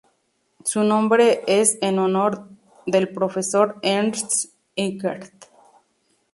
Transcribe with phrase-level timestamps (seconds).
[0.63, 2.47] Su nombre es en honor
[2.87, 4.93] del profesor Ernst R.
[4.93, 4.97] G.
[4.97, 5.45] Eckert.